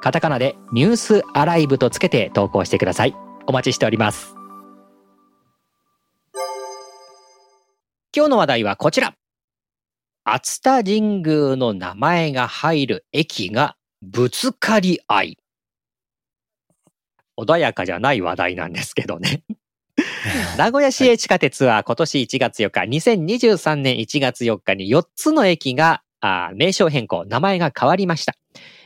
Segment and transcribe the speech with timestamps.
[0.00, 3.14] カタカナでニュースアライブとつけて投稿してください。
[3.46, 4.34] お待ちしております。
[8.16, 9.14] 今日の話題はこちら。
[10.24, 15.38] 熱田神宮の名前が入る駅がぶつかり合い。
[17.38, 19.42] 穏やかじゃない話題なんですけどね。
[20.56, 26.02] 名古屋市営地下鉄は今年1月4日、2023年1月4日に4つの駅が
[26.54, 28.34] 名称変更、名前が変わりました。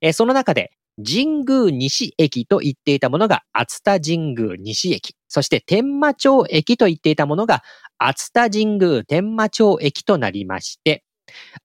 [0.00, 0.72] えその中で、
[1.04, 5.14] 神宮西駅と言っていたものが熱田神宮西駅。
[5.28, 7.62] そして天満町駅と言っていたものが
[7.98, 11.04] 熱田神宮天満町駅となりまして、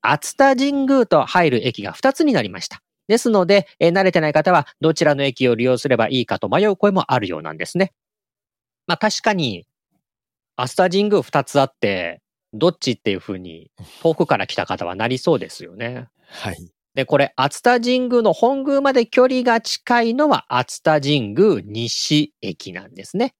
[0.00, 2.82] 熱田神宮と入る駅が2つになりました。
[3.08, 7.92] ですので、え慣れてない方はどちらの駅を利用すればいいかと迷う声もあるようなんですね。
[8.86, 9.66] まあ確かに、
[10.56, 12.20] アスタ神宮2つあって、
[12.52, 13.70] どっちっていうふうに
[14.02, 16.08] 遠くから来た方はなりそうですよね。
[16.26, 16.70] はい。
[16.94, 23.34] で、これ、熱田神宮の本宮まで距離が近いのは熱田神宮西駅なんですね。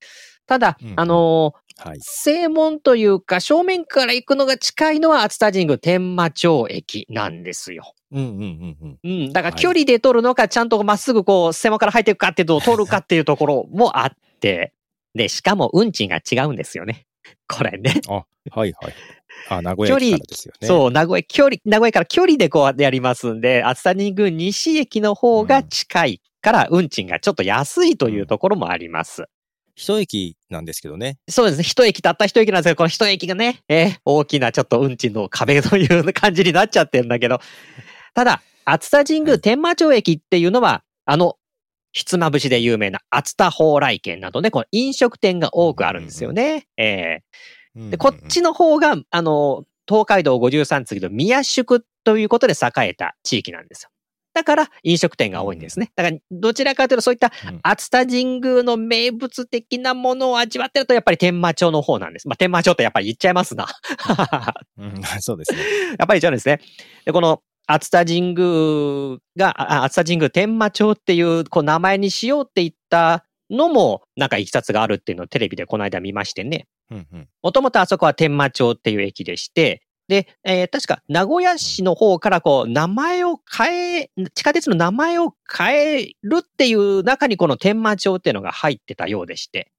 [0.47, 7.95] ただ、うん、あのーはい、正門というか、正面から行くのが近いのは熱田神宮天満町駅なんですよ。
[8.12, 8.98] うんうんうんうん。
[9.03, 9.33] うん。
[9.33, 14.75] だから距離で取るのか、ちゃんとまっすぐこう、正門から入っていくかっていうと、を取るかっていうところもあって、
[15.15, 17.06] で、しかも運賃が違うんですよね。
[17.48, 18.01] これね。
[18.09, 18.95] あ、はいはい。
[19.48, 20.69] あ、名古屋駅からですよね。
[20.69, 29.25] そう、名古屋、距離、名古屋から距離でこうやりますんで、熱田神宮西駅の方が近いから運賃がちょっと安いというところもあります。
[29.75, 31.19] 一駅なんですけどね。
[31.28, 31.64] そうですね。
[31.64, 37.41] 一駅たった一駅なんですけど、この一駅がね、えー、大きなちょっと運賃の壁という感じになっちゃってるんだけど、
[38.15, 41.37] ただ、熱田神宮天満町駅っていうのは、あの、
[41.93, 46.66] ひつまぶしで有名な熱田蓬莱軒などね、この飲食店が多くあるんですよね。
[46.77, 47.25] えー、
[47.75, 53.91] で、こっちの方が、あの、東海道53次の宮宿ということで栄えた地域なんですよ。
[54.32, 55.91] だから飲食店が多いんですね。
[55.97, 57.32] だからどちらかというとそういった
[57.62, 62.28] 熱田神宮の名物的なものを味わってるとやっぱり天満町の方なんです。
[62.28, 63.66] まあ天満町ってやっぱり言っちゃいますな。
[64.78, 65.59] うん、 そうですね。
[65.98, 66.60] やっぱり言っちゃうんですね。
[67.04, 76.66] で、この熱田神宮が、熱田神宮天満町っていうこう名前にしようって言ったのも、なんかいきさつがあるっていうのをテレビでこの間見ましてね。
[77.43, 89.71] もともとあそこは天満町っていう駅でして、で、えー、確か名古屋市の方からこう名前を変え、地下鉄の名前を変えるっていう中にこの天満町っていうのが入ってたようでして、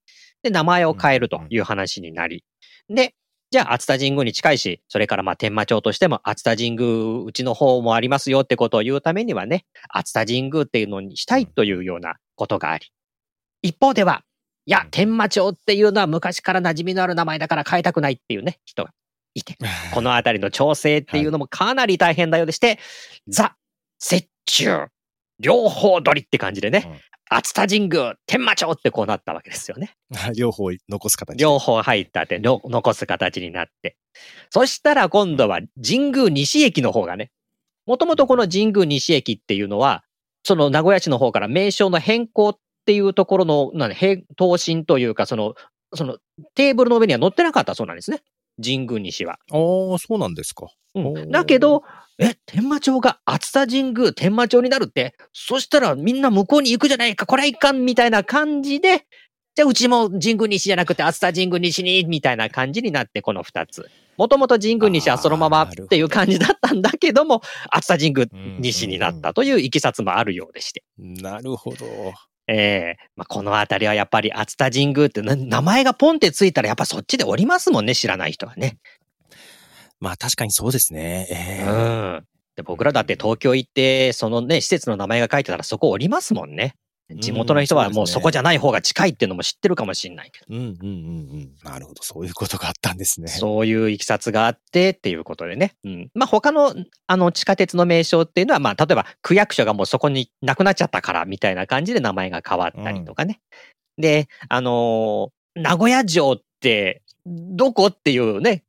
[0.41, 2.45] で、名前を変えるという話になり、
[2.89, 3.13] で、
[3.51, 12.87] じゃあ、熱田神宮に近いし、それからまあ天満町としても熱田神宮うちの方もありますよってことを言うためにはね、熱田神宮っていうのにしたいというようなことがあり。
[13.61, 14.23] 一方では、
[14.65, 18.91] いや、天満町っていうのは昔から馴染みのある名前だから変えたくないっていうね、人が
[19.33, 19.57] いて、
[19.93, 22.77] このあたりの調整っていうのもかなり大変だようでして、はい、
[23.27, 23.57] ザ・
[24.11, 24.87] 折衷、
[25.39, 29.95] 両方取りって感じでね、熱田神宮、天満町ってこうなったわけですよね。
[30.35, 31.37] 両方残す形。
[31.37, 33.95] 両方入ったって残す形になって。
[34.49, 37.31] そしたら今度は神宮西駅の方がね、
[37.85, 40.03] もともとこの神宮西駅っていうのは、
[40.43, 43.93] その名古屋市の方から名称の変更っていうところの、なん
[44.37, 45.53] 答申というか、その、
[45.93, 46.17] その
[46.55, 48.21] テーブルの上には載ってなかったそうなんですね。
[48.63, 49.33] 神宮西は。
[49.51, 50.67] ああ、そうなんですか。
[50.93, 51.83] うん、だけど、
[52.19, 55.15] え、天満町が熱田神宮天満町になるって？
[55.31, 59.05] そしたらみんな向こうに行くじゃないか、これはいかんみたいな感じで、
[59.55, 63.89] じゃあうちも神宮西じゃなくて熱田神宮西に、みたいな感じになってこの二つ。
[64.17, 68.27] もともと神宮西はそのままっていう感じだったんだけども、熱田神宮
[68.59, 70.83] 西になったといういきさつもあるようでして。
[70.97, 71.85] なるほど。
[72.47, 78.77] ええー、まあ、この辺りはやっぱり熱田神宮って名前がポンってついたらやっぱそっちでおりますもんね、知らない人はね。
[79.99, 81.27] まあ確かにそうですね。
[81.29, 82.25] えー、うん。
[82.55, 86.75] で僕らだって東京行って、そのね、施設の名前が書いてたらそこ降りますもんね。
[87.15, 90.45] 地元の人はもうそこじゃない方が近いっていうのも知ってるかもしれないけど。
[90.49, 90.89] うんうんうんう
[91.37, 91.51] ん。
[91.63, 92.03] なるほど。
[92.03, 93.27] そういうことがあったんですね。
[93.29, 95.73] そういういきさつがあってっていうことでね。
[95.83, 96.11] うん。
[96.13, 96.73] まあ他の
[97.07, 103.39] あの地下鉄の名称っていうのは、まあ例えば区役所がもうそこになくなっちゃったからみたいな感じで名前が変わったりとかね。
[103.97, 108.63] うん、で、あのー、名古屋城ってどこっていうね、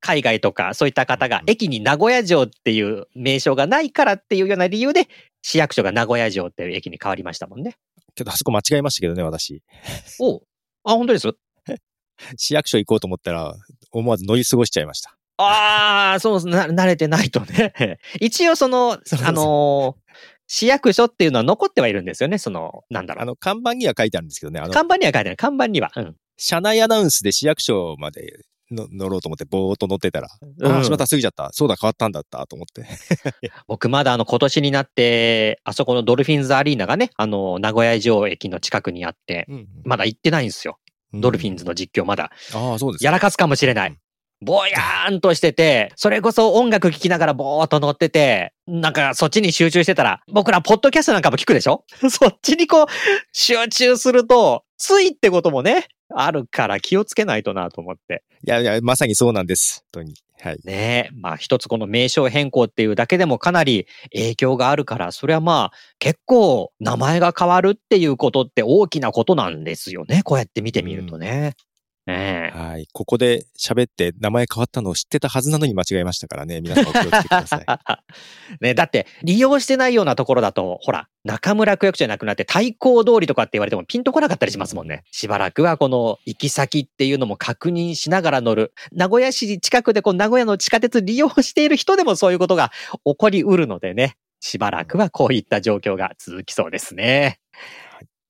[0.00, 5.08] 海外とかそういった方が駅に名古屋城っていう名称がないからっていうような理由で
[5.42, 7.76] 市役所が名古屋城っていう駅に変わりましたもんね。
[8.14, 9.62] けど、あそこ間違えましたけどね、私。
[10.20, 10.42] おう
[10.84, 11.28] あ、本当です？
[12.36, 13.54] 市役所行こうと思ったら、
[13.92, 15.16] 思わず乗り過ごしちゃいました。
[15.36, 16.46] ああ、そうです。
[16.48, 17.98] な、慣れてないとね。
[18.20, 20.08] 一応その、そうそうあのー
[20.50, 22.38] 市役所っていうのは残ってはいるんですよね？
[22.38, 23.22] その、なんだろう。
[23.22, 25.36] あの、看板には書いてあるんですけどね、看板には書いてない。
[25.36, 25.92] 看板には。
[25.94, 26.16] うん。
[26.38, 28.32] 車内アナウンスで市役所までの
[28.70, 30.28] 乗ろうと思って、ぼーっと乗ってたら、
[30.58, 31.50] うんああ、しまった、過ぎちゃった。
[31.52, 32.86] そうだ、変わったんだった、と思って。
[33.66, 39.46] 僕まだあの今年になって、あそこのドルフィンズアリーナがね、あの、名古屋城駅の近くにあって、
[39.84, 40.78] まだ行ってないんですよ。
[41.14, 42.30] ドルフィンズの実況まだ。
[42.54, 43.96] ああ、そうですやらかすかもしれない。
[44.40, 51.84] ぼやーんとしてて、それこそ音楽聴きながらぼーっと乗ってて、なんかそっちに集中してたら、僕らポッドキャストなんかも聞くでしょ？
[52.08, 52.86] そっちにこう、
[53.32, 58.22] 集中すると、ついってこともね、あるから気をつけないとなと思って。
[58.46, 59.84] いやいや、まさにそうなんです。
[59.92, 60.14] 本当に。
[60.40, 60.58] はい。
[60.64, 70.22] ねえ、まあ一つこの名称変更っていうだけでもかなり影響があるから、それはまあ結構名前が変わるっていうことって大きなことなんですよね。
[70.22, 71.54] こうやって見てみるとね。
[72.08, 72.58] ねえ。
[72.58, 72.88] はい。
[72.94, 76.62] ここで喋って名前変わったのを知ってたはずなのに間違えましたからね。
[76.62, 77.66] 皆さんお気をつけください。
[78.64, 85.02] ね、だって、利用してないようなところだと、ほら、中村区役所じゃなくなって対抗通りとかって言われてもピンとこなかったりしますもんね。
[85.10, 88.72] しばらくはこの行き先っていうのも確認しながら乗る。
[88.92, 92.72] 名古屋市近くでこう名古屋の地下鉄利用している人でもそういうことが
[93.04, 94.16] 起こりうるのでね。
[94.40, 97.40] しばらくはこういった状況が続きそうですね。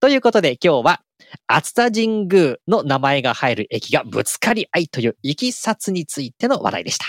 [0.00, 1.00] ということで今日は、
[1.48, 7.06] 熱田神宮の名前が入る駅がぶつかり合いという行きさつについての話題でした。